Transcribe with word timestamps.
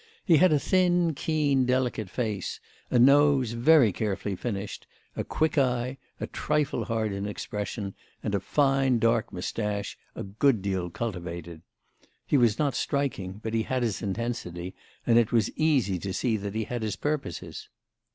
He 0.25 0.37
had 0.37 0.51
a 0.51 0.57
thin 0.57 1.13
keen 1.13 1.67
delicate 1.67 2.09
face, 2.09 2.59
a 2.89 2.97
nose 2.97 3.51
very 3.51 3.91
carefully 3.91 4.35
finished, 4.35 4.87
a 5.15 5.23
quick 5.23 5.59
eye, 5.59 5.99
a 6.19 6.25
trifle 6.25 6.85
hard 6.85 7.13
in 7.13 7.27
expression, 7.27 7.93
and 8.23 8.33
a 8.33 8.39
fine 8.39 8.97
dark 8.97 9.31
moustache, 9.31 9.99
a 10.15 10.23
good 10.23 10.63
deal 10.63 10.89
cultivated. 10.89 11.61
He 12.25 12.35
was 12.35 12.57
not 12.57 12.73
striking, 12.73 13.41
but 13.43 13.53
he 13.53 13.61
had 13.61 13.83
his 13.83 14.01
intensity, 14.01 14.73
and 15.05 15.19
it 15.19 15.31
was 15.31 15.51
easy 15.55 15.99
to 15.99 16.15
see 16.15 16.35
that 16.35 16.55
he 16.55 16.63
had 16.63 16.81
his 16.81 16.95
purposes. 16.95 17.69